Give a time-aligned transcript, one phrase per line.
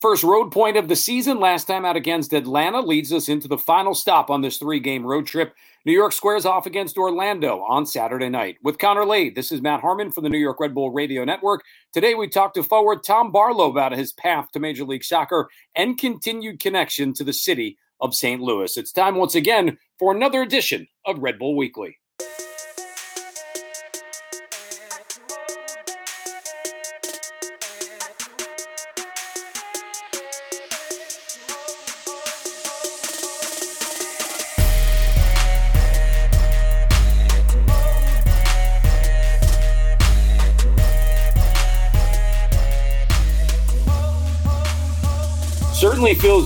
[0.00, 3.58] First road point of the season, last time out against Atlanta, leads us into the
[3.58, 5.56] final stop on this three game road trip.
[5.84, 8.58] New York squares off against Orlando on Saturday night.
[8.62, 11.64] With Connor Lade, this is Matt Harmon from the New York Red Bull Radio Network.
[11.92, 15.98] Today we talk to forward Tom Barlow about his path to Major League Soccer and
[15.98, 18.40] continued connection to the city of St.
[18.40, 18.76] Louis.
[18.76, 21.97] It's time once again for another edition of Red Bull Weekly.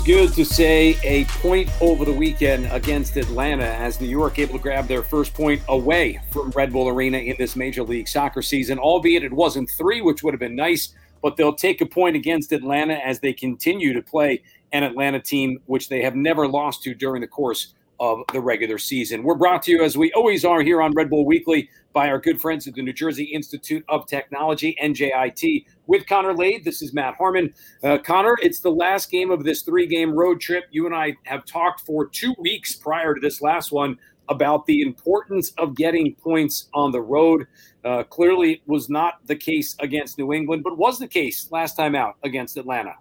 [0.05, 4.59] Good to say a point over the weekend against Atlanta as New York able to
[4.59, 8.81] grab their first point away from Red Bull Arena in this Major League Soccer season,
[8.81, 12.51] albeit it wasn't three, which would have been nice, but they'll take a point against
[12.51, 16.95] Atlanta as they continue to play an Atlanta team which they have never lost to
[16.95, 19.23] during the course of the regular season.
[19.23, 22.19] We're brought to you, as we always are here on Red Bull Weekly, by our
[22.19, 25.65] good friends at the New Jersey Institute of Technology, NJIT.
[25.87, 27.53] With Connor Lade, this is Matt Harmon.
[27.83, 30.65] Uh, Connor, it's the last game of this three game road trip.
[30.71, 33.99] You and I have talked for two weeks prior to this last one
[34.29, 37.47] about the importance of getting points on the road.
[37.85, 41.95] Uh, clearly, was not the case against New England, but was the case last time
[41.95, 42.95] out against Atlanta.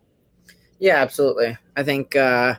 [0.79, 1.57] Yeah, absolutely.
[1.75, 2.15] I think.
[2.15, 2.55] Uh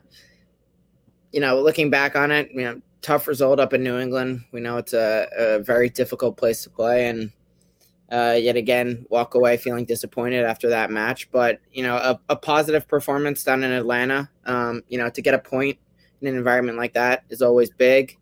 [1.33, 4.45] you know, looking back on it, you know, tough result up in New England.
[4.53, 7.31] We know it's a, a very difficult place to play, and
[8.11, 11.31] uh, yet again, walk away feeling disappointed after that match.
[11.31, 14.31] But you know, a, a positive performance down in Atlanta.
[14.47, 15.79] Um, you know, to get a point
[16.21, 18.17] in an environment like that is always big.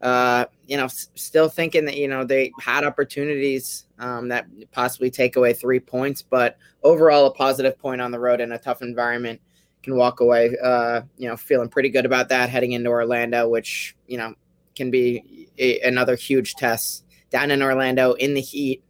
[0.00, 5.10] Uh, you know, s- still thinking that you know they had opportunities um, that possibly
[5.10, 8.82] take away three points, but overall, a positive point on the road in a tough
[8.82, 9.40] environment
[9.84, 13.94] can walk away, uh, you know, feeling pretty good about that heading into Orlando, which
[14.08, 14.34] you know
[14.74, 18.82] can be a, another huge test down in Orlando in the heat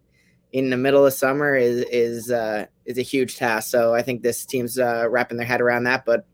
[0.52, 3.70] in the middle of summer is is uh, is a huge task.
[3.70, 6.24] So I think this team's uh, wrapping their head around that, but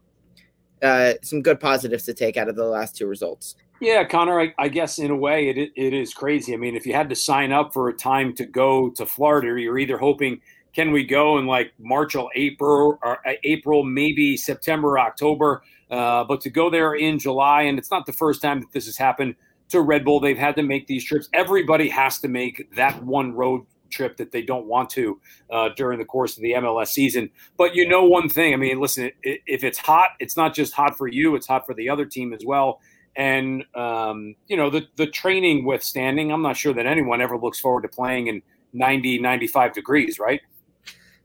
[0.83, 3.57] uh, some good positives to take out of the last two results.
[3.81, 6.53] Yeah, Connor, I, I, guess in a way it, it is crazy.
[6.53, 9.59] I mean, if you had to sign up for a time to go to Florida,
[9.59, 10.43] you're either hoping
[10.75, 15.63] can we go in like March or April or uh, April, maybe September, October?
[15.91, 18.87] Uh, but to go there in July, and it's not the first time that this
[18.87, 19.35] has happened
[19.71, 20.21] to Red Bull.
[20.21, 21.29] They've had to make these trips.
[21.33, 25.21] Everybody has to make that one road trip that they don't want to
[25.51, 27.29] uh, during the course of the MLS season.
[27.57, 28.55] But you know one thing.
[28.55, 31.75] I mean, listen, if it's hot, it's not just hot for you; it's hot for
[31.75, 32.81] the other team as well.
[33.17, 36.33] And um, you know the the training withstanding.
[36.33, 38.43] I'm not sure that anyone ever looks forward to playing in
[38.73, 40.41] 90, 95 degrees, right?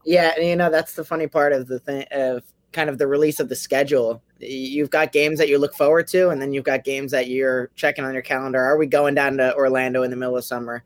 [0.05, 3.07] Yeah, and you know that's the funny part of the thing of kind of the
[3.07, 4.21] release of the schedule.
[4.39, 7.71] You've got games that you look forward to, and then you've got games that you're
[7.75, 8.61] checking on your calendar.
[8.61, 10.83] Are we going down to Orlando in the middle of summer?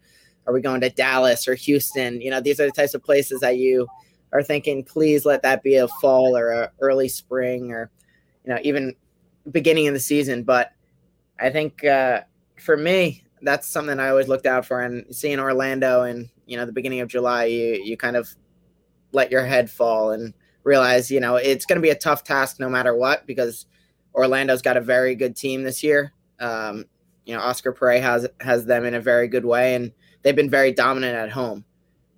[0.48, 2.22] Are we going to Dallas or Houston?
[2.22, 3.88] You know, these are the types of places that you
[4.32, 7.90] are thinking, please let that be a fall or a early spring or,
[8.46, 8.96] you know, even
[9.52, 10.44] beginning of the season.
[10.44, 10.72] But
[11.40, 12.22] I think uh,
[12.60, 14.82] for me, that's something I always looked out for.
[14.82, 18.36] And seeing Orlando and you know, the beginning of July, you you kind of
[19.12, 20.34] let your head fall and
[20.64, 23.66] realize, you know, it's going to be a tough task no matter what because
[24.14, 26.14] Orlando's got a very good team this year.
[26.40, 26.86] Um,
[27.26, 29.92] you know, Oscar Pareja has has them in a very good way, and
[30.24, 31.64] they've been very dominant at home.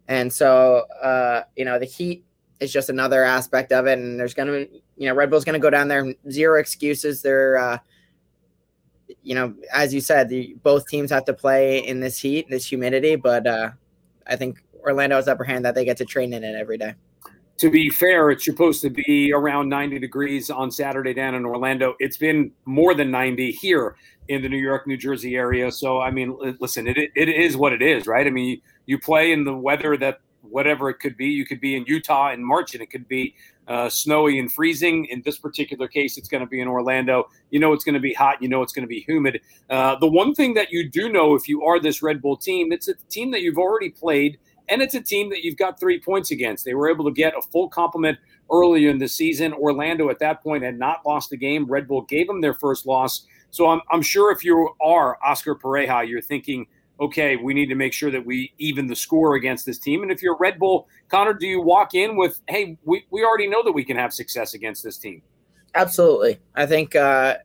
[0.08, 2.26] And so, uh, you know, the Heat
[2.60, 3.98] is just another aspect of it.
[3.98, 6.60] And there's going to, be you know, Red Bull's going to go down there, zero
[6.60, 7.22] excuses.
[7.22, 7.78] They're, uh,
[9.24, 12.66] you know, as you said, the, both teams have to play in this heat, this
[12.66, 13.16] humidity.
[13.16, 13.72] But uh,
[14.28, 16.96] I think Orlando's upper hand that they get to train in it every day.
[17.58, 21.96] To be fair, it's supposed to be around 90 degrees on Saturday down in Orlando.
[22.00, 23.96] It's been more than 90 here
[24.30, 25.72] in the New York, New Jersey area.
[25.72, 28.26] So, I mean, listen, it, it is what it is, right?
[28.26, 31.28] I mean, you, play in the weather that whatever it could be.
[31.28, 33.36] You could be in Utah in March and it could be
[33.68, 35.06] uh, snowy and freezing.
[35.06, 37.30] In this particular case, it's going to be in Orlando.
[37.52, 38.42] You know it's going to be hot.
[38.42, 39.40] You know it's going to be humid.
[39.70, 42.72] Uh, the one thing that you do know if you are this Red Bull team,
[42.72, 44.40] it's a team that you've already played–
[44.72, 46.64] and it's a team that you've got three points against.
[46.64, 48.18] They were able to get a full complement
[48.50, 49.54] earlier in the season.
[49.54, 51.66] Orlando at that point had not lost a game.
[51.66, 53.28] Red Bull gave them their first loss.
[53.52, 56.66] So I'm, I'm sure if you are Oscar Pareja, you're thinking,
[57.02, 60.04] okay, we need to make sure that we even the score against this team.
[60.04, 63.48] And if you're Red Bull, Connor, do you walk in with, hey, we, we already
[63.48, 65.22] know that we can have success against this team?
[65.76, 66.40] Absolutely.
[66.56, 67.38] I think uh,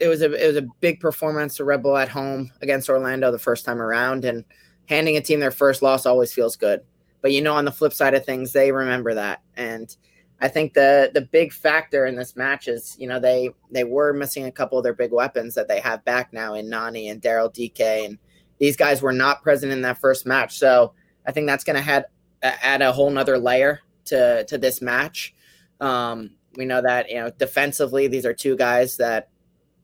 [0.00, 3.30] it was a it was a big performance to Red Bull at home against Orlando
[3.30, 4.24] the first time around.
[4.24, 4.44] And
[4.88, 6.80] handing a team their first loss always feels good.
[7.22, 9.42] But you know, on the flip side of things, they remember that.
[9.56, 9.94] And
[10.40, 14.12] I think the the big factor in this match is, you know, they they were
[14.12, 17.22] missing a couple of their big weapons that they have back now in Nani and
[17.22, 18.18] Daryl Dike, and
[18.58, 20.58] these guys were not present in that first match.
[20.58, 20.92] So
[21.26, 22.06] I think that's going to add
[22.42, 25.34] add a whole nother layer to to this match.
[25.80, 29.28] Um, we know that you know defensively, these are two guys that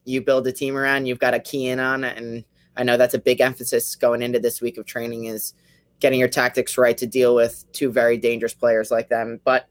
[0.05, 1.07] you build a team around.
[1.07, 2.45] You've got a key in on, it and
[2.81, 5.53] I know that's a big emphasis going into this week of training is
[6.01, 9.39] getting your tactics right to deal with two very dangerous players like them.
[9.45, 9.67] But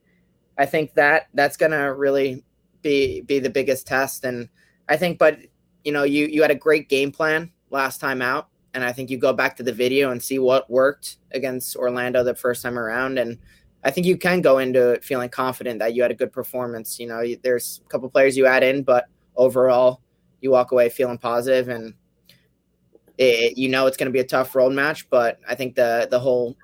[0.59, 2.43] I think that that's going to really
[2.83, 4.25] be be the biggest test.
[4.25, 4.47] And
[4.87, 5.39] I think, but
[5.83, 9.09] you know, you you had a great game plan last time out, and I think
[9.09, 12.77] you go back to the video and see what worked against Orlando the first time
[12.77, 13.39] around, and
[13.83, 16.99] I think you can go into it feeling confident that you had a good performance.
[16.99, 20.01] You know, there's a couple players you add in, but overall,
[20.41, 21.95] you walk away feeling positive and
[23.19, 25.09] it, you know it's going to be a tough road match.
[25.09, 26.55] But I think the the whole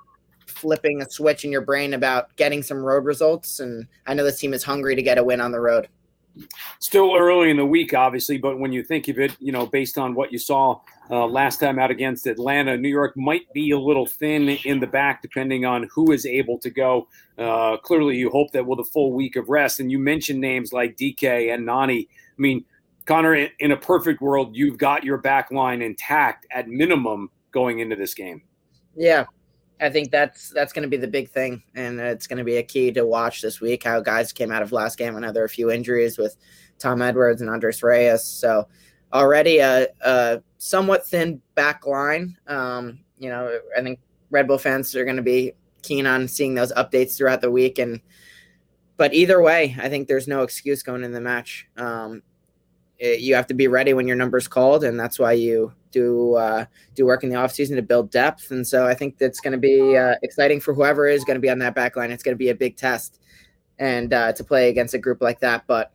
[0.47, 3.59] flipping a switch in your brain about getting some road results.
[3.59, 5.89] And I know this team is hungry to get a win on the road.
[6.79, 9.97] Still early in the week, obviously, but when you think of it, you know, based
[9.97, 10.79] on what you saw
[11.09, 14.87] uh, last time out against Atlanta, New York might be a little thin in the
[14.87, 17.07] back, depending on who is able to go.
[17.37, 20.73] Uh, clearly, you hope that with a full week of rest, and you mentioned names
[20.73, 22.09] like Dike and Nani.
[22.09, 22.65] I mean,
[23.05, 27.95] Connor, in a perfect world, you've got your back line intact at minimum going into
[27.95, 28.41] this game.
[28.95, 29.25] Yeah,
[29.79, 32.57] I think that's that's going to be the big thing, and it's going to be
[32.57, 33.83] a key to watch this week.
[33.83, 35.15] How guys came out of last game.
[35.15, 36.35] I know there are a few injuries with
[36.79, 38.67] Tom Edwards and Andres Reyes, so
[39.13, 42.37] already a, a somewhat thin back line.
[42.47, 43.99] Um, you know, I think
[44.31, 45.53] Red Bull fans are going to be
[45.83, 48.01] keen on seeing those updates throughout the week, and
[48.97, 51.67] but either way, I think there's no excuse going in the match.
[51.77, 52.23] Um,
[52.97, 56.35] it, you have to be ready when your number's called, and that's why you do
[56.35, 58.51] uh, do work in the offseason to build depth.
[58.51, 61.41] And so I think that's going to be uh, exciting for whoever is going to
[61.41, 62.11] be on that back line.
[62.11, 63.19] It's going to be a big test
[63.79, 65.63] and uh, to play against a group like that.
[65.67, 65.91] But,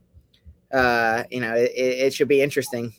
[0.72, 2.94] uh, you know, it, it, should be interesting.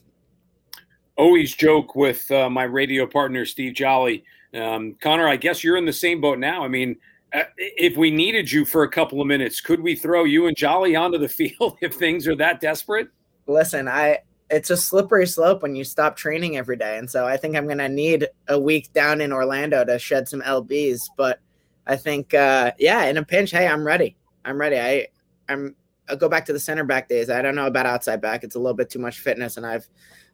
[1.18, 4.24] Always joke with uh, my radio partner, Steve Jolly.
[4.54, 6.64] Um, Connor, I guess you're in the same boat now.
[6.64, 6.98] I mean,
[7.34, 10.58] uh, if we needed you for a couple of minutes, could we throw you and
[10.58, 13.10] Jolly onto the field if things are that desperate?
[13.52, 14.20] Listen, I
[14.52, 16.98] it's a slippery slope when you stop training every day.
[16.98, 20.28] And so I think I'm going to need a week down in Orlando to shed
[20.28, 21.04] some LBs.
[21.16, 21.40] But
[21.88, 24.18] I think, uh, yeah, in a pinch, hey, I'm ready.
[24.44, 24.78] I'm ready.
[24.78, 25.08] I,
[25.48, 25.76] I'm,
[26.10, 27.30] I'll go back to the center back days.
[27.30, 28.44] I don't know about outside back.
[28.44, 29.88] It's a little bit too much fitness, and I've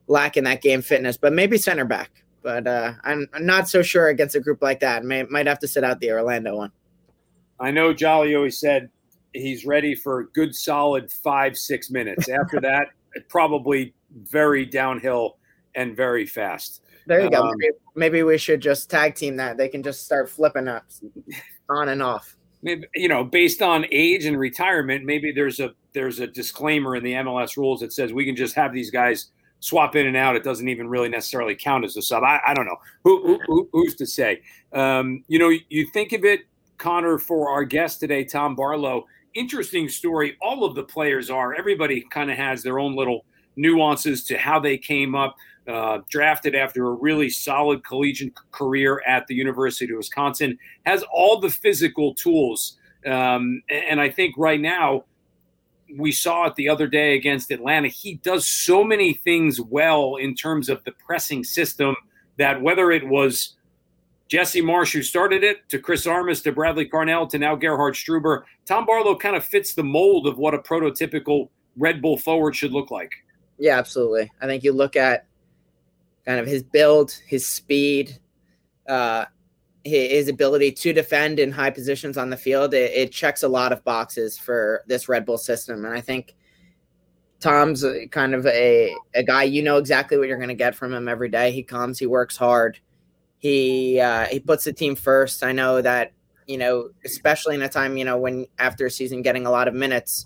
[0.08, 2.24] lacking that game fitness, but maybe center back.
[2.42, 5.04] But uh, I'm, I'm not so sure against a group like that.
[5.04, 6.72] May, might have to sit out the Orlando one.
[7.60, 8.90] I know Jolly always said
[9.34, 12.30] he's ready for a good solid five, six minutes.
[12.30, 12.88] After that,
[13.30, 15.38] probably very downhill
[15.76, 16.82] and very fast.
[17.06, 17.52] There you um, go.
[17.56, 19.58] Maybe, maybe, we should just tag team that.
[19.58, 20.86] They can just start flipping up
[21.70, 22.36] on and off.
[22.62, 27.04] Maybe you know, based on age and retirement, maybe there's a there's a disclaimer in
[27.04, 30.36] the MLS rules that says we can just have these guys swap in and out.
[30.36, 32.24] It doesn't even really necessarily count as a sub.
[32.24, 32.78] I, I don't know.
[33.04, 34.42] Who, who, who's to say?
[34.74, 36.42] Um, you know, you think of it,
[36.78, 39.06] Connor, for our guest today, Tom Barlow.
[39.38, 40.36] Interesting story.
[40.42, 41.54] All of the players are.
[41.54, 43.26] Everybody kind of has their own little–
[43.58, 45.36] nuances to how they came up.
[45.68, 51.42] Uh, drafted after a really solid collegiate career at the University of Wisconsin, has all
[51.42, 52.78] the physical tools.
[53.06, 55.04] Um, and I think right now,
[55.98, 57.90] we saw it the other day against Atlanta.
[57.90, 61.98] He does so many things well in terms of the pressing system
[62.38, 63.57] that whether it was
[64.28, 68.44] Jesse Marsch, who started it to Chris Armas to Bradley Carnell to now Gerhard Struber,
[68.66, 72.74] Tom Barlow kind of fits the mold of what a prototypical Red Bull forward should
[72.74, 73.12] look like.
[73.58, 74.32] Yeah, absolutely.
[74.42, 75.26] I think you look at
[76.26, 78.20] kind of his build, his speed,
[78.88, 79.26] uh,
[79.84, 82.74] his ability to defend in high positions on the field.
[82.74, 86.36] It, it, checks a lot of boxes for this Red Bull system, and I think
[87.40, 90.94] Tom's kind of a a guy you know exactly what you're going to get from
[90.94, 91.52] him every day.
[91.52, 92.80] He comes, he works hard,
[93.40, 95.44] he uh, he puts the team first.
[95.44, 96.14] I know that
[96.48, 99.68] you know, especially in a time you know when after a season getting a lot
[99.68, 100.26] of minutes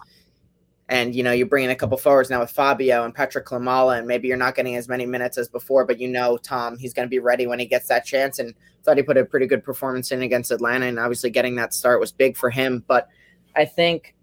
[0.89, 3.97] and you know you bring in a couple forwards now with Fabio and Patryk Klimala,
[3.97, 6.93] and maybe you're not getting as many minutes as before, but you know Tom, he's
[6.93, 8.39] going to be ready when he gets that chance.
[8.39, 8.53] And
[8.83, 11.99] thought he put a pretty good performance in against Atlanta, and obviously getting that start
[11.99, 12.83] was big for him.
[12.87, 13.07] But
[13.55, 14.15] I think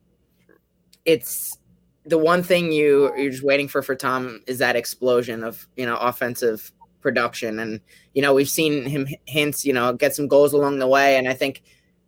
[1.04, 1.56] it's
[2.04, 5.86] the one thing you you're just waiting for for Tom is that explosion of you
[5.86, 7.80] know offensive production, and
[8.14, 11.28] you know we've seen him hints, you know, get some goals along the way, and
[11.28, 11.62] I think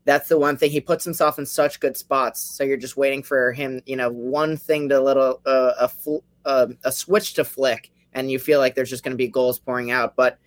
[0.04, 2.40] that's the one thing he puts himself in such good spots.
[2.40, 6.24] So you're just waiting for him, you know, one thing to little uh, a fl-
[6.44, 9.58] uh, a switch to flick, and you feel like there's just going to be goals
[9.58, 10.16] pouring out.
[10.16, 10.38] But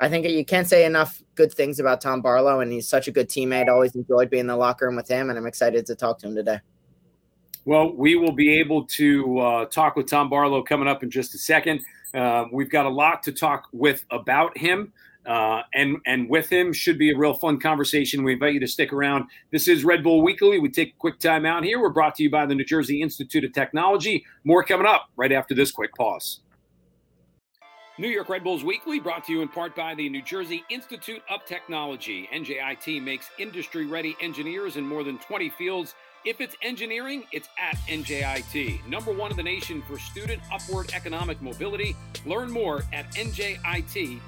[0.00, 3.12] I think you can't say enough good things about Tom Barlow, and he's such a
[3.12, 3.68] good teammate.
[3.68, 6.26] Always enjoyed being in the locker room with him, and I'm excited to talk to
[6.26, 6.58] him today.
[7.64, 11.34] Well, we will be able to uh, talk with Tom Barlow coming up in just
[11.34, 11.80] a second.
[12.14, 14.92] Uh, we've got a lot to talk with about him.
[15.24, 18.24] Uh, and and with him should be a real fun conversation.
[18.24, 19.26] We invite you to stick around.
[19.52, 20.58] This is Red Bull Weekly.
[20.58, 21.80] We take a quick time out here.
[21.80, 24.24] We're brought to you by the New Jersey Institute of Technology.
[24.42, 26.40] More coming up right after this quick pause.
[27.98, 31.22] New York Red Bulls Weekly brought to you in part by the New Jersey Institute
[31.30, 32.28] of Technology.
[32.34, 37.76] NJIT makes industry ready engineers in more than 20 fields if it's engineering, it's at
[37.88, 41.96] NJIT, number one in the nation for student upward economic mobility.
[42.26, 44.20] Learn more at njit.edu.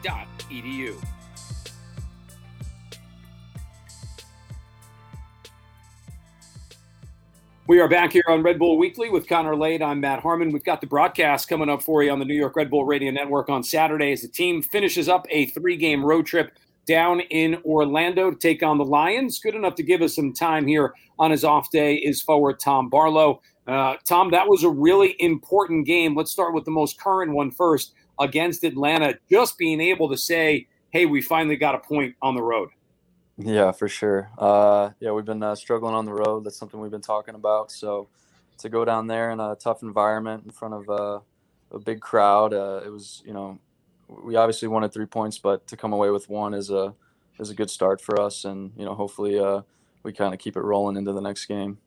[7.66, 9.80] We are back here on Red Bull Weekly with Connor Lade.
[9.80, 10.52] I'm Matt Harmon.
[10.52, 13.10] We've got the broadcast coming up for you on the New York Red Bull Radio
[13.10, 17.56] Network on Saturday as the team finishes up a three game road trip down in
[17.64, 19.38] Orlando to take on the Lions.
[19.38, 22.88] Good enough to give us some time here on his off day is forward Tom
[22.88, 23.40] Barlow.
[23.66, 26.14] Uh, Tom, that was a really important game.
[26.14, 29.14] Let's start with the most current one first against Atlanta.
[29.30, 32.68] Just being able to say, hey, we finally got a point on the road.
[33.36, 34.30] Yeah, for sure.
[34.38, 36.44] Uh, yeah, we've been uh, struggling on the road.
[36.44, 37.72] That's something we've been talking about.
[37.72, 38.08] So
[38.58, 41.20] to go down there in a tough environment in front of uh,
[41.72, 43.58] a big crowd, uh, it was, you know,
[44.08, 46.94] we obviously wanted three points, but to come away with one is a
[47.38, 49.62] is a good start for us, and you know hopefully uh,
[50.02, 51.78] we kind of keep it rolling into the next game.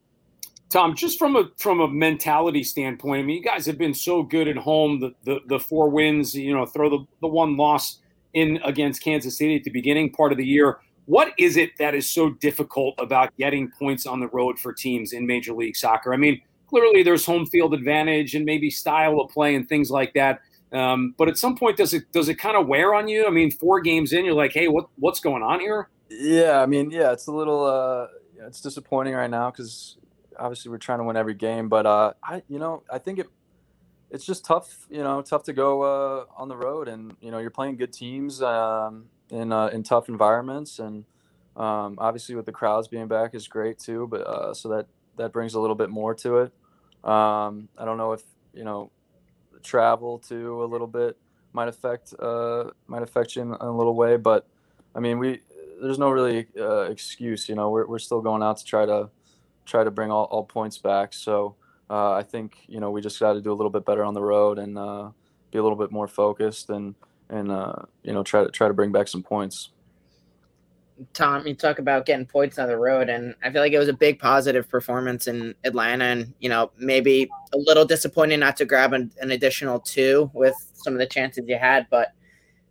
[0.69, 4.23] Tom, just from a from a mentality standpoint, I mean, you guys have been so
[4.23, 4.99] good at home.
[4.99, 7.99] The the, the four wins, you know, throw the, the one loss
[8.33, 10.79] in against Kansas City at the beginning part of the year.
[11.05, 15.13] What is it that is so difficult about getting points on the road for teams
[15.13, 16.13] in Major League Soccer?
[16.13, 20.13] I mean, clearly there's home field advantage and maybe style of play and things like
[20.15, 20.41] that.
[20.71, 23.25] Um, but at some point, does it does it kind of wear on you?
[23.25, 25.89] I mean, four games in, you're like, hey, what what's going on here?
[26.09, 28.07] Yeah, I mean, yeah, it's a little uh,
[28.45, 29.97] it's disappointing right now because
[30.37, 33.27] obviously we're trying to win every game, but uh, I you know I think it
[34.09, 37.39] it's just tough, you know, tough to go uh, on the road, and you know
[37.39, 41.05] you're playing good teams um, in uh, in tough environments, and
[41.55, 45.33] um, obviously with the crowds being back is great too, but uh, so that that
[45.33, 46.53] brings a little bit more to it.
[47.03, 48.21] Um, I don't know if
[48.53, 48.91] you know
[49.67, 51.17] travel too a little bit
[51.57, 54.17] might affect uh, might affect you in, in, a little way.
[54.17, 54.47] But
[54.95, 55.41] I mean, we
[55.81, 57.49] there's no really uh, excuse.
[57.49, 59.09] You know, we're we're still going out to try to
[59.65, 61.13] try to bring all, all points back.
[61.13, 61.55] So
[61.89, 64.13] uh, I think you know we just got to do a little bit better on
[64.13, 65.09] the road and uh,
[65.51, 66.95] be a little bit more focused and
[67.29, 69.69] and uh, you know try to try to bring back some points.
[71.13, 73.87] Tom, you talk about getting points on the road, and I feel like it was
[73.87, 78.65] a big positive performance in Atlanta, and you know maybe a little disappointing not to
[78.65, 81.87] grab an, an additional two with some of the chances you had.
[81.89, 82.13] But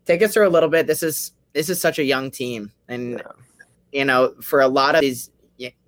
[0.05, 0.87] take us through a little bit.
[0.87, 3.33] This is this is such a young team, and yeah.
[3.93, 5.31] you know for a lot of these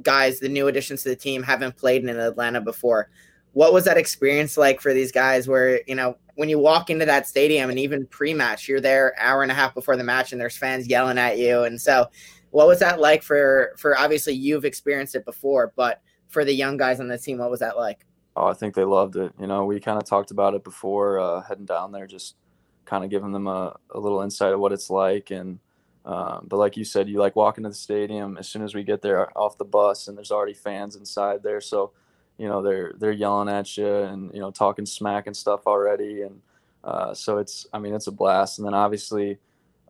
[0.02, 3.10] guys, the new additions to the team haven't played in Atlanta before.
[3.58, 5.48] What was that experience like for these guys?
[5.48, 9.42] Where you know when you walk into that stadium and even pre-match, you're there hour
[9.42, 11.64] and a half before the match and there's fans yelling at you.
[11.64, 12.06] And so
[12.50, 16.76] what was that like for for obviously you've experienced it before, but for the young
[16.76, 18.06] guys on the team, what was that like?
[18.36, 19.32] Oh, I think they loved it.
[19.40, 22.36] You know, we kind of talked about it before uh, heading down there, just
[22.84, 25.32] kind of giving them a, a little insight of what it's like.
[25.32, 25.58] And
[26.04, 28.84] um, but like you said, you like walk into the stadium as soon as we
[28.84, 31.60] get there off the bus, and there's already fans inside there.
[31.60, 31.90] So
[32.38, 36.22] you know they're they're yelling at you and you know talking smack and stuff already.
[36.22, 36.40] And
[36.84, 38.58] uh, so it's i mean it's a blast.
[38.58, 39.38] And then obviously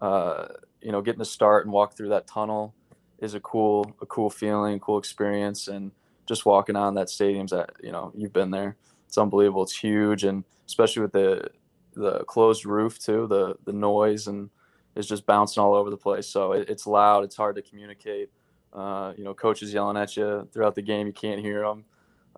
[0.01, 0.49] uh,
[0.81, 2.75] you know getting to start and walk through that tunnel
[3.19, 5.69] is a cool a cool feeling cool experience.
[5.69, 5.93] And
[6.27, 8.77] just walking on that stadium's that you know you've been there.
[9.07, 9.63] It's unbelievable.
[9.63, 10.25] It's huge.
[10.25, 11.51] And especially with the
[11.95, 14.51] the closed roof too the the noise and
[14.95, 16.27] is just bouncing all over the place.
[16.27, 17.25] So it, it's loud.
[17.25, 18.31] It's hard to communicate.
[18.73, 21.07] Uh, you know coaches yelling at you throughout the game.
[21.07, 21.85] You can't hear them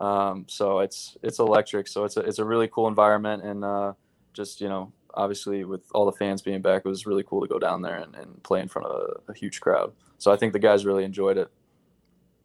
[0.00, 1.87] um, so it's it's electric.
[1.87, 3.92] So it's a it's a really cool environment, and uh,
[4.33, 7.47] just you know, obviously with all the fans being back, it was really cool to
[7.47, 9.92] go down there and, and play in front of a, a huge crowd.
[10.19, 11.50] So I think the guys really enjoyed it.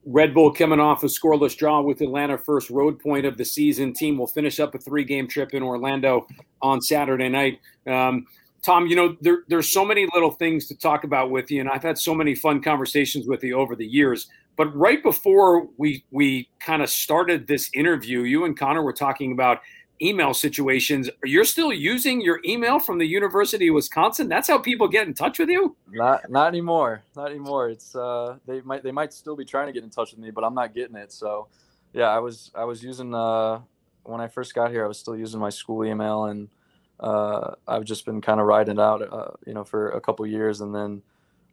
[0.08, 3.92] Red Bull coming off a scoreless draw with Atlanta, first road point of the season.
[3.92, 6.28] Team will finish up a three game trip in Orlando
[6.62, 7.60] on Saturday night.
[7.88, 8.28] Um,
[8.66, 11.70] Tom, you know, there, there's so many little things to talk about with you, and
[11.70, 14.28] I've had so many fun conversations with you over the years.
[14.56, 19.34] But right before we we kind of started this interview, you and Connor were talking
[19.34, 19.60] about
[20.02, 21.10] email situations.
[21.24, 24.28] You're still using your email from the University of Wisconsin.
[24.30, 25.76] That's how people get in touch with you.
[25.92, 27.04] Not not anymore.
[27.16, 27.70] Not anymore.
[27.70, 30.32] It's uh they might they might still be trying to get in touch with me,
[30.32, 31.12] but I'm not getting it.
[31.12, 31.50] So
[31.94, 33.60] yeah, I was I was using uh
[34.04, 36.50] when I first got here, I was still using my school email and
[37.00, 40.26] uh, I've just been kind of riding it out, uh, you know, for a couple
[40.26, 41.02] years, and then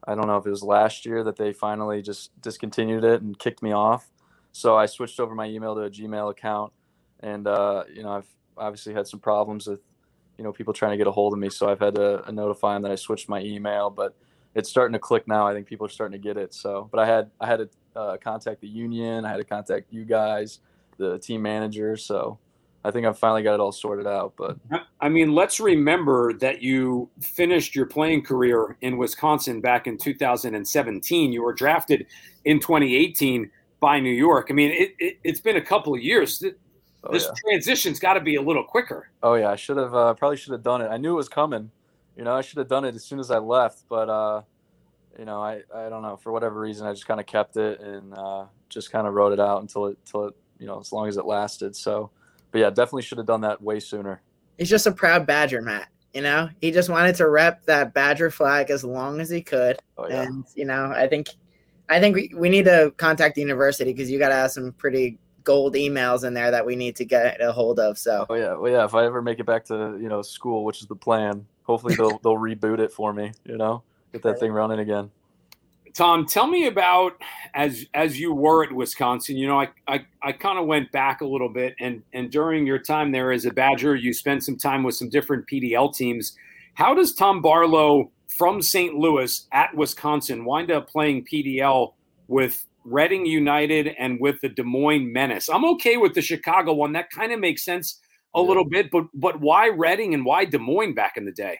[0.05, 3.39] I don't know if it was last year that they finally just discontinued it and
[3.39, 4.11] kicked me off.
[4.53, 6.73] So I switched over my email to a Gmail account,
[7.21, 9.81] and uh, you know I've obviously had some problems with
[10.39, 11.51] you know people trying to get a hold of me.
[11.51, 14.15] So I've had to notify them that I switched my email, but
[14.55, 15.47] it's starting to click now.
[15.47, 16.55] I think people are starting to get it.
[16.55, 19.25] So, but I had I had to uh, contact the union.
[19.25, 20.61] I had to contact you guys,
[20.99, 21.97] the team manager.
[21.97, 22.39] So
[22.85, 24.35] I think I've finally got it all sorted out.
[24.37, 24.59] But
[25.01, 31.33] I mean, let's remember that you finished your playing career in Wisconsin back in 2017.
[31.33, 32.07] You were drafted
[32.45, 34.49] in 2018 by New York.
[34.51, 36.43] I mean, it, it, has been a couple of years.
[37.05, 37.33] Oh, this yeah.
[37.45, 39.11] transition's got to be a little quicker.
[39.23, 40.89] Oh yeah, I should have uh, probably should have done it.
[40.89, 41.71] I knew it was coming.
[42.17, 44.43] You know, I should have done it as soon as I left, but uh,
[45.19, 47.81] you know, I, I don't know for whatever reason I just kind of kept it
[47.81, 50.93] and uh, just kind of wrote it out until it until it you know as
[50.93, 51.75] long as it lasted.
[51.75, 52.11] So,
[52.53, 54.23] but yeah, definitely should have done that way sooner.
[54.59, 55.89] He's just a proud Badger, Matt.
[56.15, 59.81] You know, he just wanted to rep that Badger flag as long as he could,
[59.97, 60.23] oh, yeah.
[60.23, 61.29] and you know, I think
[61.89, 64.73] I think we, we need to contact the university because you got to have some
[64.73, 67.99] pretty gold emails in there that we need to get a hold of.
[67.99, 68.27] So.
[68.29, 68.85] Oh yeah, well yeah.
[68.85, 71.95] If I ever make it back to you know school, which is the plan, hopefully
[71.95, 73.33] they'll they'll reboot it for me.
[73.45, 73.83] You know,
[74.13, 75.11] get that thing running again.
[75.95, 77.21] Tom, tell me about
[77.55, 79.37] as as you were at Wisconsin.
[79.37, 82.67] You know, I I, I kind of went back a little bit, and and during
[82.67, 86.37] your time there as a Badger, you spent some time with some different PDL teams.
[86.75, 88.95] How does Tom Barlow from St.
[88.95, 91.93] Louis at Wisconsin wind up playing PDL
[92.29, 95.49] with Reading United and with the Des Moines Menace.
[95.49, 96.93] I'm okay with the Chicago one.
[96.93, 98.01] That kind of makes sense
[98.35, 98.47] a yeah.
[98.47, 101.59] little bit, but but why Reading and why Des Moines back in the day?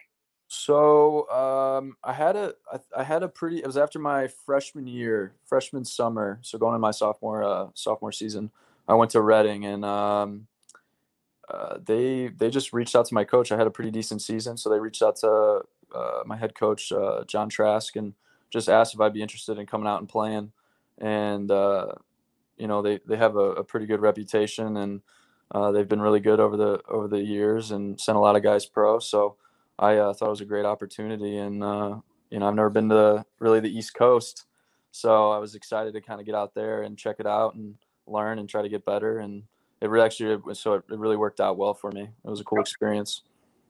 [0.55, 3.57] So um, I had a I, I, had a pretty.
[3.57, 6.37] It was after my freshman year, freshman summer.
[6.43, 8.51] So going in my sophomore uh, sophomore season,
[8.87, 10.45] I went to Reading and um,
[11.49, 13.51] uh, they they just reached out to my coach.
[13.51, 15.61] I had a pretty decent season, so they reached out to
[15.93, 18.13] uh, my head coach uh, John Trask and
[18.51, 20.51] just asked if I'd be interested in coming out and playing.
[20.99, 21.93] And uh,
[22.57, 25.01] you know they they have a, a pretty good reputation and
[25.49, 28.43] uh, they've been really good over the over the years and sent a lot of
[28.43, 28.99] guys pro.
[28.99, 29.37] So
[29.79, 31.97] I uh, thought it was a great opportunity and uh,
[32.29, 34.45] you know I've never been to really the East Coast,
[34.91, 37.75] so I was excited to kind of get out there and check it out and
[38.07, 39.43] learn and try to get better and
[39.81, 42.03] it really actually so it really worked out well for me.
[42.03, 43.23] It was a cool experience.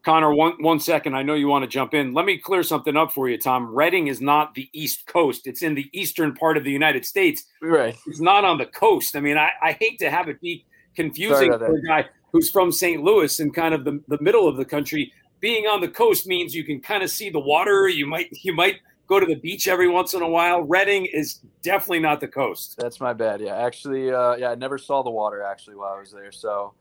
[0.04, 1.16] Connor, one one second.
[1.16, 2.13] I know you want to jump in.
[2.13, 3.74] Let me clear something up for you, Tom.
[3.74, 5.48] Reading is not the East Coast.
[5.48, 7.46] It's in the eastern part of the United States.
[7.62, 7.96] Right.
[8.06, 9.16] It's not on the coast.
[9.16, 12.72] I mean, I, I hate to have it be confusing for a guy who's from
[12.72, 13.02] St.
[13.02, 15.12] Louis and kind of the, the middle of the country.
[15.43, 17.89] Being on the coast means you can kind of see the water.
[17.89, 18.77] You might you might
[19.08, 20.62] go to the beach every once in a while.
[20.62, 22.77] Reading is definitely not the coast.
[22.77, 23.41] That's my bad.
[23.41, 26.32] Yeah, actually, uh, yeah, I never saw the water actually while I was there.
[26.32, 26.75] So,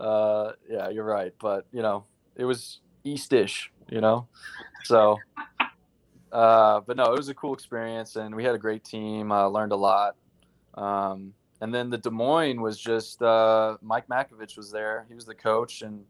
[0.00, 1.32] uh, yeah, you're right.
[1.38, 4.26] But you know, it was Eastish, you know.
[4.82, 5.16] So,
[6.32, 9.30] uh, but no, it was a cool experience, and we had a great team.
[9.30, 10.16] Uh, learned a lot.
[10.74, 15.06] Um, and then the Des Moines was just uh, Mike Matkovich was there.
[15.08, 16.04] He was the coach, and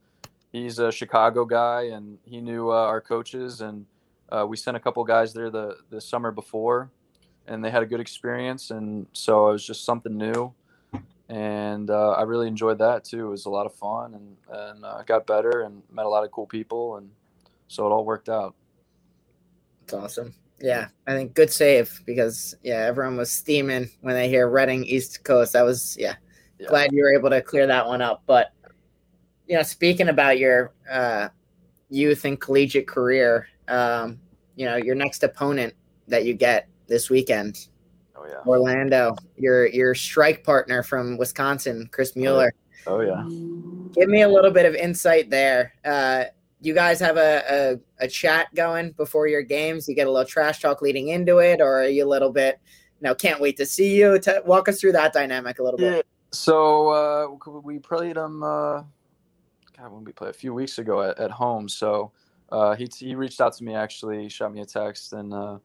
[0.52, 3.86] he's a Chicago guy, and he knew uh, our coaches, and
[4.30, 6.90] uh, we sent a couple guys there the the summer before,
[7.46, 10.54] and they had a good experience, and so it was just something new
[11.28, 13.26] and uh, I really enjoyed that too.
[13.26, 16.24] It was a lot of fun, and and uh, got better and met a lot
[16.24, 17.10] of cool people, and
[17.68, 18.54] so it all worked out.
[19.82, 20.34] It's awesome.
[20.60, 25.22] Yeah, I think good save because yeah, everyone was steaming when they hear Reading East
[25.22, 25.54] Coast.
[25.54, 26.14] I was yeah,
[26.58, 26.68] yeah.
[26.68, 28.22] glad you were able to clear that one up.
[28.26, 28.52] But
[29.48, 31.28] you know, speaking about your uh,
[31.90, 34.20] youth and collegiate career, um,
[34.54, 35.74] you know, your next opponent
[36.06, 37.68] that you get this weekend
[38.18, 38.40] Oh yeah.
[38.46, 42.52] Orlando, your your strike partner from Wisconsin, Chris oh, Mueller.
[42.86, 43.22] Oh yeah.
[43.94, 45.74] Give me a little bit of insight there.
[45.84, 46.24] Uh,
[46.60, 49.88] you guys have a, a, a chat going before your games?
[49.88, 52.58] You get a little trash talk leading into it, or are you a little bit,
[53.00, 54.18] you know, can't wait to see you?
[54.20, 55.96] To walk us through that dynamic a little bit.
[55.96, 56.02] Yeah.
[56.32, 58.42] So uh, we played him.
[58.42, 58.82] Uh,
[59.78, 61.68] God, when we played a few weeks ago at, at home.
[61.68, 62.10] So
[62.50, 65.58] uh, he he reached out to me actually, shot me a text, and uh,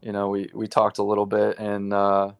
[0.00, 2.32] you know, we we talked a little bit, and uh,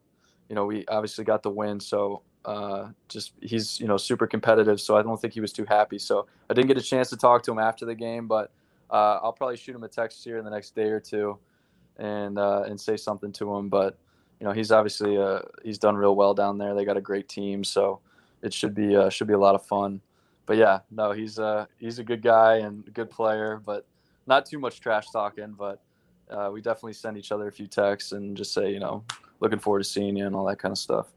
[0.49, 1.79] you know, we obviously got the win.
[1.79, 4.81] So uh, just he's you know super competitive.
[4.81, 5.97] So I don't think he was too happy.
[5.97, 8.51] So I didn't get a chance to talk to him after the game, but
[8.91, 11.37] uh, I'll probably shoot him a text here in the next day or two,
[11.97, 13.69] and uh, and say something to him.
[13.69, 13.97] But
[14.41, 15.17] you know, he's obviously
[15.63, 16.75] he's done real well down there.
[16.75, 18.01] They got a great team, so
[18.41, 20.01] it should be should be a lot of fun.
[20.45, 23.85] But yeah, no, he's a he's a good guy and a good player, but
[24.27, 25.81] not too much trash talking, but
[26.29, 29.03] uh, we definitely send each other a few texts and just say, you know,
[29.39, 31.07] looking forward to seeing you and all that kind of stuff.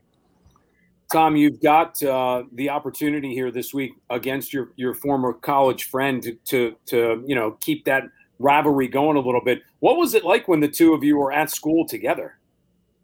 [1.12, 6.22] Tom, you've got uh, the opportunity here this week against your your former college friend
[6.22, 8.04] to, to, to you know keep that
[8.38, 9.62] rivalry going a little bit.
[9.80, 12.38] What was it like when the two of you were at school together?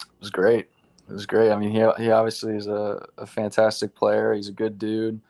[0.00, 0.66] It was great.
[1.08, 1.50] It it was great.
[1.50, 4.32] I mean, he he obviously is a, a fantastic player.
[4.32, 5.20] He's a good dude.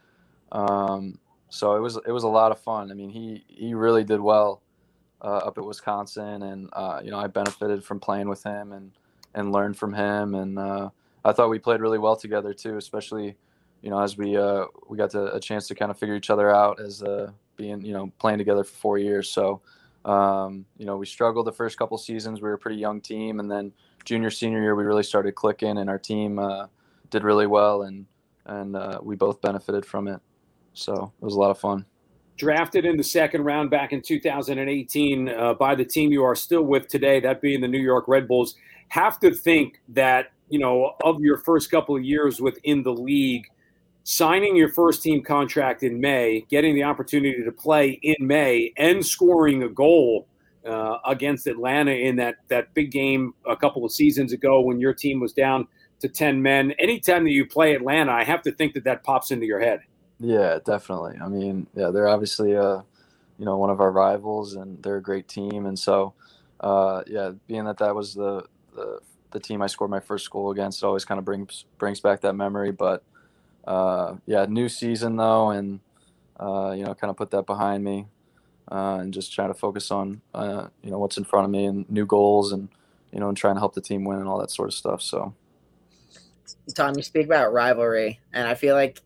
[0.52, 2.90] Um, so it was it was a lot of fun.
[2.90, 4.62] I mean, he he really did well
[5.20, 8.92] uh, up at Wisconsin, and uh, you know I benefited from playing with him and
[9.34, 10.90] and learned from him, and uh,
[11.24, 13.36] I thought we played really well together too, especially
[13.82, 16.30] you know as we uh, we got to, a chance to kind of figure each
[16.30, 19.30] other out as uh, being you know playing together for four years.
[19.30, 19.60] So
[20.04, 22.40] um, you know we struggled the first couple seasons.
[22.40, 23.72] We were a pretty young team, and then
[24.04, 26.66] junior senior year we really started clicking, and our team uh,
[27.10, 28.06] did really well, and
[28.46, 30.20] and we both benefited from it.
[30.74, 31.84] So it was a lot of fun
[32.42, 36.62] drafted in the second round back in 2018 uh, by the team you are still
[36.62, 38.56] with today, that being the New York Red Bulls,
[38.88, 43.46] have to think that, you know, of your first couple of years within the league,
[44.04, 49.06] signing your first team contract in May, getting the opportunity to play in May, and
[49.06, 50.26] scoring a goal
[50.66, 54.92] uh, against Atlanta in that, that big game a couple of seasons ago when your
[54.92, 55.66] team was down
[56.00, 56.72] to 10 men.
[56.80, 59.82] Anytime that you play Atlanta, I have to think that that pops into your head.
[60.22, 61.18] Yeah, definitely.
[61.22, 62.82] I mean, yeah, they're obviously uh,
[63.42, 65.66] you know, one of our rivals, and they're a great team.
[65.66, 66.14] And so,
[66.60, 69.00] uh, yeah, being that that was the, the
[69.32, 72.20] the team I scored my first goal against, it always kind of brings brings back
[72.20, 72.70] that memory.
[72.70, 73.02] But
[73.66, 75.80] uh, yeah, new season though, and
[76.38, 78.06] uh, you know, kind of put that behind me,
[78.70, 81.64] uh, and just trying to focus on uh, you know what's in front of me
[81.64, 82.68] and new goals, and
[83.12, 85.02] you know, and trying to help the team win and all that sort of stuff.
[85.02, 85.34] So,
[86.74, 89.00] Tom, you speak about rivalry, and I feel like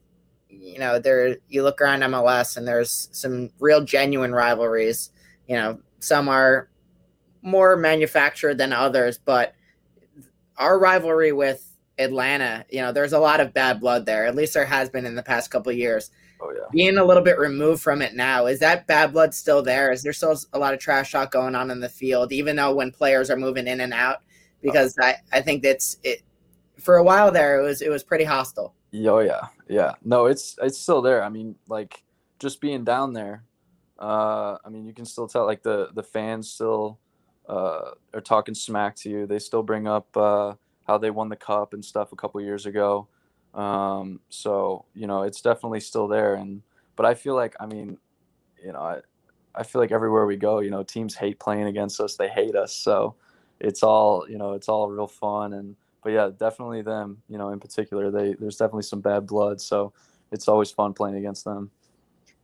[0.49, 5.11] you know, there you look around MLS and there's some real genuine rivalries.
[5.47, 6.69] You know, some are
[7.43, 9.55] more manufactured than others, but
[10.57, 14.27] our rivalry with Atlanta, you know, there's a lot of bad blood there.
[14.27, 16.11] At least there has been in the past couple years.
[16.41, 16.65] Oh yeah.
[16.73, 19.91] Being a little bit removed from it now, is that bad blood still there?
[19.91, 22.75] Is there still a lot of trash talk going on in the field, even though
[22.75, 24.19] when players are moving in and out?
[24.61, 26.23] Because I, I think that's it.
[26.79, 28.75] For a while there, it was it was pretty hostile.
[29.05, 29.95] Oh yeah, yeah.
[30.05, 31.23] No, it's it's still there.
[31.23, 32.03] I mean, like
[32.39, 33.45] just being down there.
[33.99, 36.99] Uh, I mean, you can still tell like the the fans still
[37.49, 39.27] uh, are talking smack to you.
[39.27, 40.55] They still bring up uh,
[40.87, 43.09] how they won the cup and stuff a couple years ago.
[43.55, 46.35] Um, so you know, it's definitely still there.
[46.35, 46.63] And
[46.97, 47.99] but I feel like, I mean,
[48.63, 49.01] you know, I
[49.55, 52.17] I feel like everywhere we go, you know, teams hate playing against us.
[52.17, 52.75] They hate us.
[52.75, 53.15] So
[53.61, 55.77] it's all you know, it's all real fun and
[56.07, 57.21] but yeah, definitely them.
[57.29, 59.93] You know, in particular, they there's definitely some bad blood, so
[60.31, 61.69] it's always fun playing against them.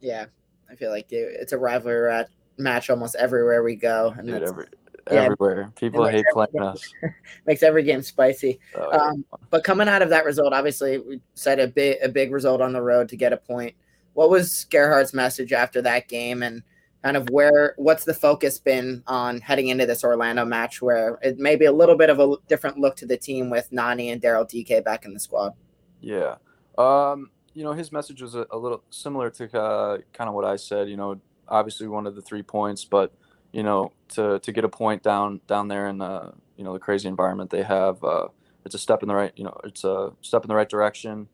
[0.00, 0.24] Yeah,
[0.68, 2.24] I feel like it's a rivalry
[2.58, 4.66] match almost everywhere we go, and Dude, every,
[5.12, 6.92] yeah, everywhere people hate playing game, us.
[7.46, 8.58] makes every game spicy.
[8.74, 8.98] Oh, yeah.
[8.98, 12.60] um, but coming out of that result, obviously, we said a big a big result
[12.60, 13.76] on the road to get a point.
[14.14, 16.64] What was Gerhard's message after that game, and
[17.02, 21.38] kind of where what's the focus been on heading into this Orlando match where it
[21.38, 24.22] may be a little bit of a different look to the team with Nani and
[24.22, 25.52] Daryl Dike back in the squad?
[26.00, 26.36] Yeah.
[26.78, 30.44] Um, you know, his message was a, a little similar to uh, kind of what
[30.44, 30.88] I said.
[30.88, 33.12] You know, obviously one of the three points, but
[33.52, 36.78] you know, to to get a point down down there in the you know the
[36.78, 38.28] crazy environment they have, uh,
[38.64, 39.32] it's a step in the right.
[39.36, 41.28] You know, it's a step in the right direction,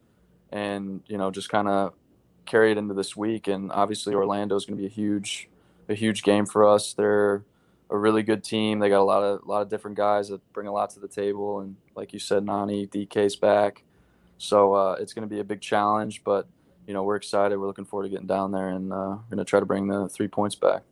[0.51, 1.93] and you know, just kind of
[2.47, 3.47] carry it into this week.
[3.47, 5.49] And obviously, Orlando is going to be a huge
[5.89, 6.93] a huge game for us.
[6.93, 7.45] They're
[7.91, 8.79] a really good team.
[8.79, 11.01] They got a lot of a lot of different guys that bring a lot to
[11.01, 13.85] the table, and like you said, Nani Dike's back,
[14.37, 16.23] so uh, it's going to be a big challenge.
[16.25, 16.47] But
[16.87, 17.59] you know, we're excited.
[17.59, 19.89] We're looking forward to getting down there, and uh, we're going to try to bring
[19.89, 20.83] the three points back.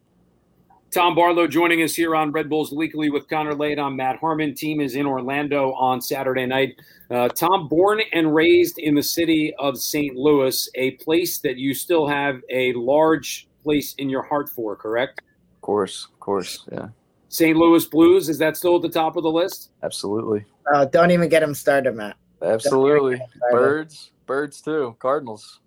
[0.92, 3.78] Tom Barlow joining us here on Red Bulls Weekly with Connor Lade.
[3.78, 4.54] I'm Matt Harmon.
[4.54, 6.80] Team is in Orlando on Saturday night.
[7.10, 10.16] Uh, Tom, born and raised in the city of St.
[10.16, 15.22] Louis, a place that you still have a large place in your heart for, correct?
[15.56, 16.88] Of course, of course, yeah.
[17.28, 17.56] St.
[17.56, 19.72] Louis Blues, is that still at the top of the list?
[19.82, 20.44] Absolutely.
[20.72, 22.16] Uh, don't even get them started, Matt.
[22.40, 23.16] Absolutely.
[23.16, 23.56] Started.
[23.56, 25.60] Birds, birds too, Cardinals.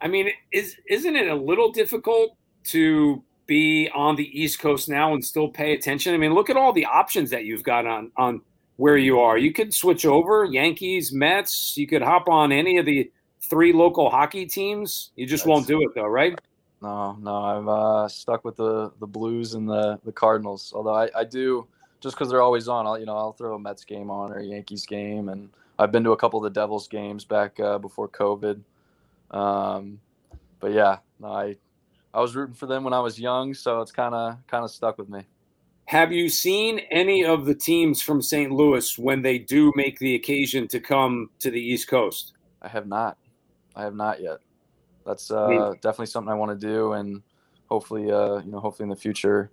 [0.00, 2.36] I mean, is isn't it a little difficult
[2.68, 6.14] to be on the East Coast now and still pay attention?
[6.14, 8.40] I mean, look at all the options that you've got on on
[8.76, 9.36] where you are.
[9.36, 11.76] You could switch over Yankees, Mets.
[11.76, 15.10] You could hop on any of the three local hockey teams.
[15.16, 16.38] You just That's, won't do it though, right?
[16.80, 20.72] No, no, I'm uh, stuck with the the Blues and the the Cardinals.
[20.74, 21.66] Although I, I do
[22.00, 22.86] just because they're always on.
[22.86, 25.90] I'll you know I'll throw a Mets game on or a Yankees game, and I've
[25.90, 28.60] been to a couple of the Devils games back uh, before COVID.
[29.32, 30.00] Um,
[30.60, 31.56] but yeah, no, I
[32.14, 34.70] I was rooting for them when I was young, so it's kind of kind of
[34.70, 35.24] stuck with me.
[35.86, 38.52] Have you seen any of the teams from St.
[38.52, 42.34] Louis when they do make the occasion to come to the East Coast?
[42.60, 43.16] I have not.
[43.74, 44.38] I have not yet
[45.08, 47.22] that's uh, definitely something I want to do, and
[47.70, 49.50] hopefully, uh, you know, hopefully in the future,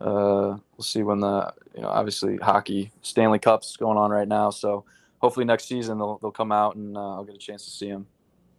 [0.00, 4.50] uh, we'll see when the you know obviously hockey Stanley Cups going on right now,
[4.50, 4.84] so
[5.18, 7.90] hopefully next season they'll they'll come out and uh, I'll get a chance to see
[7.90, 8.06] them.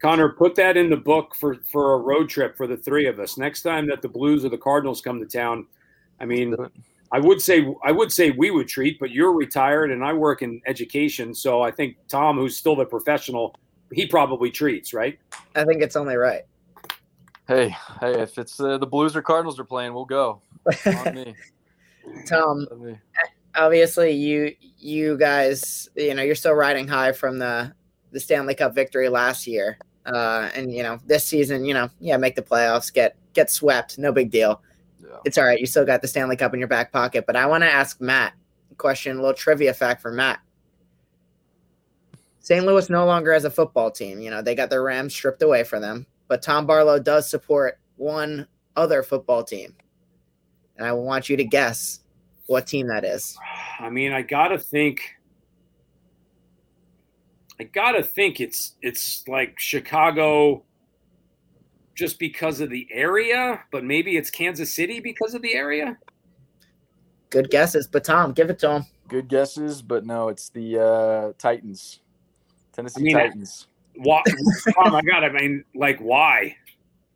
[0.01, 3.19] Connor, put that in the book for for a road trip for the three of
[3.19, 3.38] us.
[3.38, 5.65] Next time that the Blues or the Cardinals come to town,
[6.19, 6.56] I mean,
[7.13, 10.41] I would say I would say we would treat, but you're retired and I work
[10.41, 13.56] in education, so I think Tom, who's still the professional,
[13.93, 15.19] he probably treats, right?
[15.56, 16.43] I think it's only right.
[17.47, 20.41] Hey, hey, if it's uh, the Blues or Cardinals are playing, we'll go.
[20.86, 21.36] On me.
[22.27, 22.97] Tom, On me.
[23.56, 27.73] obviously you you guys, you know, you're still riding high from the
[28.12, 29.77] the Stanley Cup victory last year.
[30.06, 33.97] Uh, and you know, this season, you know, yeah, make the playoffs, get get swept,
[33.97, 34.62] no big deal.
[35.01, 35.17] Yeah.
[35.25, 35.60] It's all right.
[35.60, 37.25] You still got the Stanley Cup in your back pocket.
[37.25, 38.34] But I want to ask Matt
[38.71, 40.39] a question, a little trivia fact for Matt.
[42.43, 42.65] St.
[42.65, 44.19] Louis no longer has a football team.
[44.19, 46.06] You know, they got their Rams stripped away from them.
[46.27, 49.73] But Tom Barlow does support one other football team.
[50.77, 52.01] And I want you to guess
[52.47, 53.38] what team that is.
[53.79, 55.15] I mean, I gotta think.
[57.62, 60.65] I gotta think it's it's like Chicago,
[61.95, 65.97] just because of the area, but maybe it's Kansas City because of the area.
[67.29, 68.86] Good guesses, but Tom, give it to him.
[69.08, 71.99] Good guesses, but no, it's the uh, Titans,
[72.73, 73.67] Tennessee I mean, Titans.
[73.95, 74.21] Why?
[74.79, 75.23] oh my god!
[75.23, 76.55] I mean, like, why?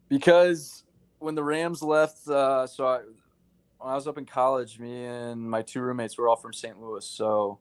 [0.10, 0.84] because
[1.20, 2.98] when the Rams left, uh, so I,
[3.80, 6.80] when I was up in college, me and my two roommates were all from St.
[6.80, 7.06] Louis.
[7.06, 7.60] So,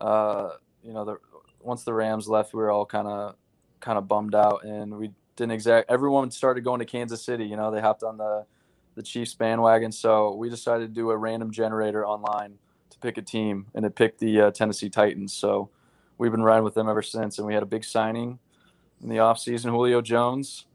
[0.00, 0.50] uh,
[0.82, 1.18] you know, the,
[1.60, 3.36] once the Rams left, we were all kind of
[3.80, 5.90] kind of bummed out, and we didn't exact.
[5.90, 7.44] Everyone started going to Kansas City.
[7.44, 8.46] You know, they hopped on the
[8.94, 9.90] the Chiefs bandwagon.
[9.90, 12.58] So we decided to do a random generator online
[12.90, 15.32] to pick a team, and it picked the uh, Tennessee Titans.
[15.32, 15.70] So
[16.18, 18.38] we've been riding with them ever since, and we had a big signing
[19.02, 19.70] in the offseason.
[19.70, 20.66] Julio Jones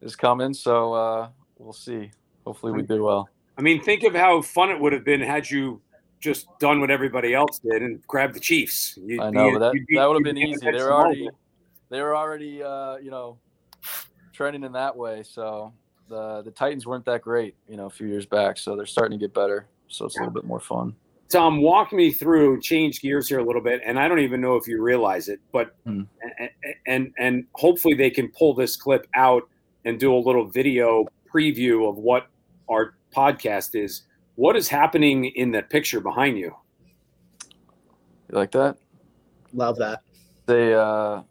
[0.00, 2.10] is coming, so uh, we'll see.
[2.44, 3.28] Hopefully, we do well.
[3.56, 5.80] I mean, think of how fun it would have been had you
[6.20, 8.98] just done what everybody else did and grabbed the Chiefs.
[9.02, 10.64] You'd I know, be- but that, be- that would have been easy.
[10.64, 11.28] They the were already
[11.90, 13.38] they were already uh, you know
[14.32, 15.22] trending in that way.
[15.22, 15.72] So
[16.08, 18.58] the the Titans weren't that great, you know, a few years back.
[18.58, 19.66] So they're starting to get better.
[19.88, 20.94] So it's a little bit more fun.
[21.28, 24.56] Tom, walk me through, change gears here a little bit, and I don't even know
[24.56, 26.02] if you realize it, but Hmm.
[26.38, 26.50] and,
[26.86, 29.42] and and hopefully they can pull this clip out
[29.84, 32.28] and do a little video preview of what
[32.68, 34.02] our podcast is.
[34.36, 36.54] What is happening in that picture behind you?
[38.30, 38.76] You like that?
[39.52, 40.02] Love that.
[40.46, 41.22] They uh,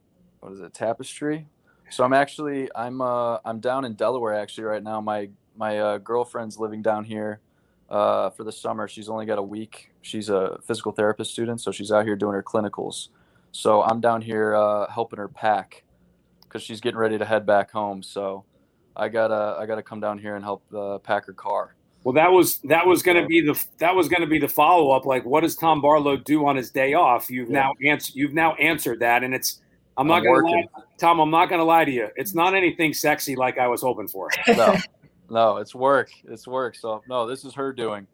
[0.42, 0.74] what is it?
[0.74, 1.48] Tapestry.
[1.90, 5.02] So I'm actually I'm uh I'm down in Delaware actually right now.
[5.02, 7.40] My my uh, girlfriend's living down here
[7.89, 8.88] uh, for the summer.
[8.88, 9.91] She's only got a week.
[10.02, 13.10] She's a physical therapist student, so she's out here doing her clinicals.
[13.52, 15.84] So I'm down here uh, helping her pack
[16.43, 18.04] because she's getting ready to head back home.
[18.04, 18.43] So
[18.95, 21.76] I gotta I gotta come down here and help uh, pack her car.
[22.04, 24.47] Well, that was that was going to be the that was going to be the
[24.47, 25.06] follow up.
[25.06, 27.30] Like, what does Tom Barlow do on his day off?
[27.30, 27.63] You've Yeah.
[27.63, 29.62] now answered you've now answered that, and it's
[29.97, 30.84] I'm not I'm going to lie.
[31.00, 31.19] Tom.
[31.19, 32.08] I'm not going to lie to you.
[32.15, 34.30] It's not anything sexy like I was hoping for.
[34.47, 34.78] No,
[35.30, 36.10] no, it's work.
[36.26, 36.76] It's work.
[36.76, 38.08] So no, this is her doing.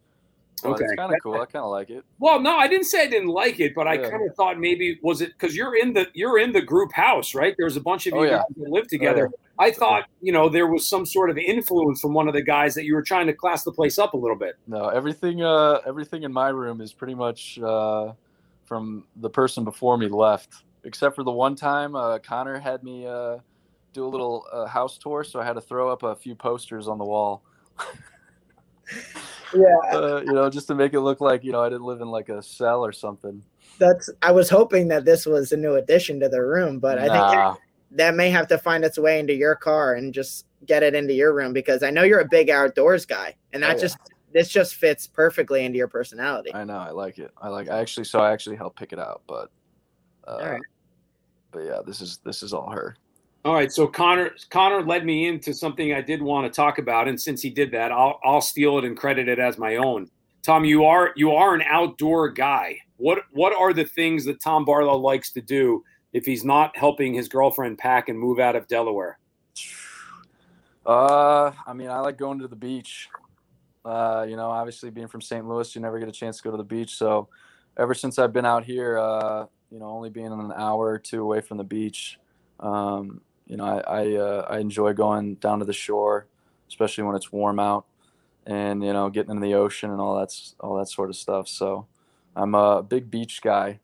[0.61, 0.83] So Okay.
[0.85, 1.35] it's kind of cool.
[1.35, 2.05] I kind of like it.
[2.19, 4.97] Well, no, I didn't say I didn't like it, but I kind of thought maybe
[5.03, 7.53] was it because you're in the you're in the group house, right?
[7.57, 8.37] There's a bunch of you Oh, yeah.
[8.37, 9.29] guys that live together.
[9.59, 12.73] I thought you know there was some sort of influence from one of the guys
[12.75, 14.55] that you were trying to class the place up a little bit.
[14.67, 18.13] No, everything uh everything in my room is pretty much uh
[18.65, 20.49] from the person before me left.
[20.85, 23.37] Except for the one time uh Connor had me uh
[23.93, 26.87] do a little uh, house tour, so I had to throw up a few posters
[26.87, 27.43] on the wall.
[29.55, 32.01] Yeah, Uh, you know, just to make it look like, you know, I didn't live
[32.01, 33.43] in like a cell or something.
[33.77, 34.09] that's.
[34.21, 37.13] I was hoping that this was a new addition to the room, but I think
[37.13, 37.55] nah,
[37.91, 41.13] that may have to find its way into your car and just get it into
[41.13, 43.81] your room because I know you're a big outdoors guy, and Oh, that yeah.
[43.81, 43.97] just
[44.33, 46.51] this just fits perfectly into your personality.
[46.53, 47.31] I know, I like it.
[47.39, 49.51] I like I actually so I actually helped pick it out, but
[50.27, 50.61] uh All right.
[51.51, 52.95] but yeah, this is this is all her.
[53.45, 57.09] All right, so Connor Connor led me into something I did want to talk about,
[57.09, 60.09] and since he did that, I'll I'll steal it and credit it as my own.
[60.43, 62.77] Tom, you are you are an outdoor guy.
[62.95, 67.13] What what are the things that Tom Barlow likes to do if he's not helping
[67.13, 69.19] his girlfriend pack and move out of Delaware?
[70.85, 73.09] Uh, I mean, I like going to the beach.
[73.83, 75.45] Uh, you know, obviously being from St.
[75.45, 76.95] Louis, you never get a chance to go to the beach.
[76.95, 77.27] So,
[77.77, 81.21] ever since I've been out here, uh, you know, only being an hour or two
[81.21, 82.17] away from the beach,
[82.61, 86.27] um, you know, I I, uh, I enjoy going down to the shore,
[86.67, 87.85] especially when it's warm out,
[88.45, 91.47] and you know, getting in the ocean and all that's all that sort of stuff.
[91.47, 91.87] So,
[92.35, 93.79] I'm a big beach guy.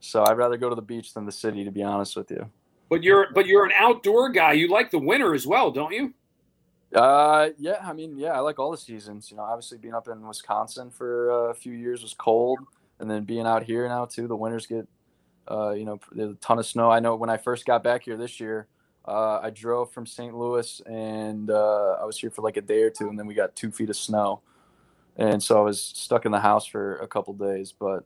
[0.00, 2.50] So I'd rather go to the beach than the city, to be honest with you.
[2.90, 4.52] But you're but you're an outdoor guy.
[4.52, 6.12] You like the winter as well, don't you?
[6.94, 9.30] Uh, yeah, I mean, yeah, I like all the seasons.
[9.30, 12.58] You know, obviously being up in Wisconsin for uh, a few years was cold,
[13.00, 14.86] and then being out here now too, the winters get
[15.50, 16.90] Uh, you know, there's a ton of snow.
[16.90, 18.66] I know when I first got back here this year,
[19.06, 20.34] uh, I drove from St.
[20.34, 23.34] Louis and uh, I was here for like a day or two, and then we
[23.34, 24.40] got two feet of snow,
[25.16, 27.72] and so I was stuck in the house for a couple days.
[27.72, 28.04] But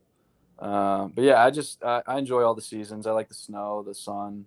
[0.58, 3.06] um, but yeah, I just I, I, enjoy all the seasons.
[3.06, 4.44] I like the snow, the sun,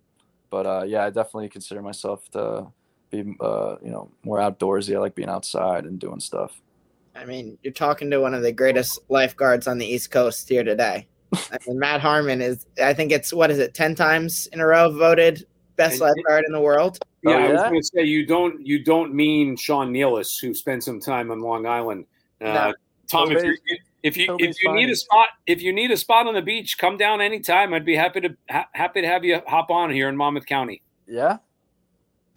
[0.50, 2.68] but uh, yeah, I definitely consider myself to
[3.10, 4.94] be uh, you know more outdoorsy.
[4.94, 6.60] I like being outside and doing stuff.
[7.16, 10.64] I mean, you're talking to one of the greatest lifeguards on the East Coast here
[10.66, 11.08] today.
[11.34, 12.66] I mean, Matt Harmon is.
[12.84, 15.46] I think it's what is it, ten times in a row voted
[15.82, 16.98] best and, lifeguard in the world.
[17.24, 17.46] Yeah, oh, yeah?
[17.46, 21.00] I was going to say you don't you don't mean Sean Nealis, who spent some
[21.00, 22.06] time on Long Island.
[22.40, 22.74] Uh, no.
[23.10, 23.44] Tom, if,
[24.04, 26.78] if you if you need a spot if you need a spot on the beach,
[26.78, 27.74] come down anytime.
[27.74, 30.82] I'd be happy to ha- happy to have you hop on here in Monmouth County.
[31.08, 31.38] Yeah.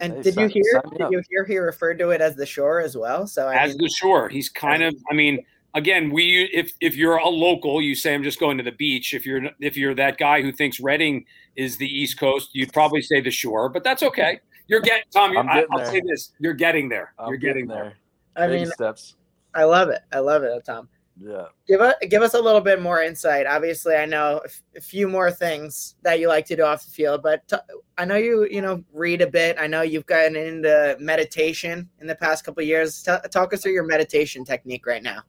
[0.01, 2.81] And hey, did you hear did you hear he referred to it as the shore
[2.81, 3.27] as well?
[3.27, 4.95] So I as mean, the shore, he's kind of.
[5.11, 8.65] I mean, again, we if if you're a local, you say I'm just going to
[8.65, 9.15] the beach.
[9.15, 13.03] If you're if you're that guy who thinks Reading is the East Coast, you'd probably
[13.03, 14.41] say the shore, but that's okay.
[14.67, 15.37] You're getting Tom.
[15.37, 17.13] I, will say this: you're getting there.
[17.19, 17.97] I'm you're getting, getting there.
[18.37, 18.45] there.
[18.45, 19.17] I mean, steps.
[19.55, 20.01] I love it.
[20.13, 20.89] I love it, Tom.
[21.21, 21.45] Yeah.
[21.69, 23.47] Give us give us a little bit more insight.
[23.47, 24.41] Obviously, I know
[24.77, 27.57] a few more things that you like to do off the field, but t-
[27.97, 29.57] I know you you know read a bit.
[29.59, 33.03] I know you've gotten into meditation in the past couple years.
[33.03, 35.23] T- talk us through your meditation technique right now.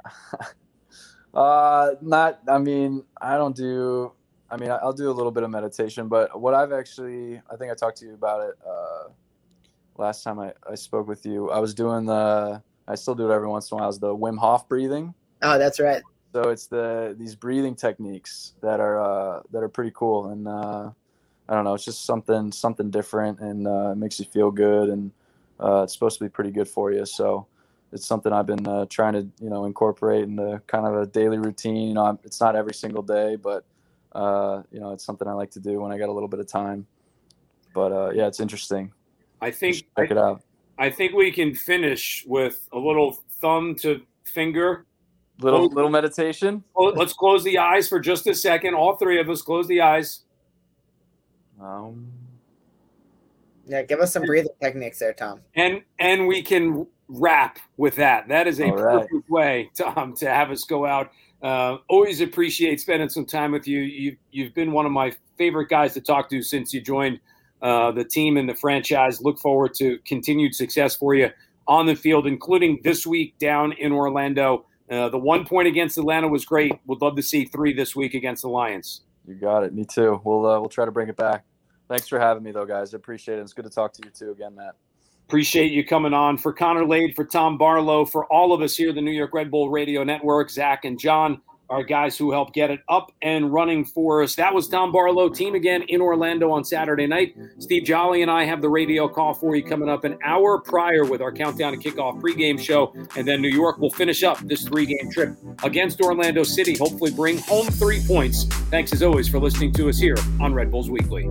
[1.34, 2.40] uh, not.
[2.48, 4.12] I mean, I don't do.
[4.50, 7.72] I mean, I'll do a little bit of meditation, but what I've actually, I think
[7.72, 9.10] I talked to you about it uh,
[9.98, 11.50] last time I, I spoke with you.
[11.50, 13.90] I was doing the, I still do it every once in a while.
[13.90, 15.16] Is the Wim Hof breathing.
[15.46, 16.02] Oh, that's right.
[16.34, 20.90] So it's the these breathing techniques that are uh, that are pretty cool, and uh,
[21.48, 24.90] I don't know, it's just something something different, and uh, it makes you feel good,
[24.90, 25.12] and
[25.60, 27.06] uh, it's supposed to be pretty good for you.
[27.06, 27.46] So
[27.94, 31.06] it's something I've been uh, trying to you know incorporate in the kind of a
[31.06, 31.90] daily routine.
[31.90, 33.64] You know, it's not every single day, but
[34.14, 36.40] uh, you know, it's something I like to do when I got a little bit
[36.40, 36.88] of time.
[37.76, 38.92] But uh, yeah, it's interesting.
[39.42, 40.42] I think check I, it out.
[40.80, 44.86] I think we can finish with a little thumb to finger
[45.40, 46.64] Little little meditation.
[46.78, 48.74] Let's close the eyes for just a second.
[48.74, 50.22] All three of us close the eyes.
[51.62, 52.08] Um.
[53.68, 55.42] Yeah, give us some breathing techniques there, Tom.
[55.56, 58.28] And and we can wrap with that.
[58.28, 61.12] That is a perfect way, Tom, to have us go out.
[61.42, 63.82] Uh, always appreciate spending some time with you.
[63.82, 67.20] You you've been one of my favorite guys to talk to since you joined
[67.62, 69.22] uh, the team and the franchise.
[69.22, 71.30] Look forward to continued success for you
[71.68, 74.66] on the field, including this week down in Orlando.
[74.90, 76.74] Uh, the one point against Atlanta was great.
[76.86, 79.02] Would love to see three this week against the Lions.
[79.28, 79.74] You got it.
[79.74, 80.22] Me too.
[80.24, 81.44] We'll uh, we'll try to bring it back.
[81.88, 82.94] Thanks for having me, though, guys.
[82.94, 83.42] I appreciate it.
[83.42, 84.76] It's good to talk to you too again, Matt.
[85.28, 86.38] Appreciate you coming on.
[86.38, 89.50] For Connor Lade, for Tom Barlow, for all of us here, the New York Red
[89.50, 93.86] Bull Radio Network, Zach and John our guys who helped get it up and running
[93.86, 94.36] for us.
[94.36, 97.36] That was Tom Barlow, team again in Orlando on Saturday night.
[97.60, 101.06] Steve Jolley and I have the radio call for you coming up an hour prior
[101.06, 102.94] with our countdown to kickoff pregame show.
[103.16, 107.12] And then New York will finish up this three game trip against Orlando City, hopefully
[107.12, 108.46] bring home three points.
[108.70, 111.30] Thanks as always for listening to us here on Red Bulls Weekly.